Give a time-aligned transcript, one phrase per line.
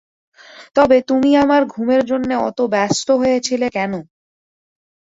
[0.75, 3.93] তবে তুমি আমার ঘুমের জন্যে অত ব্যস্ত হয়েছিলে কেন।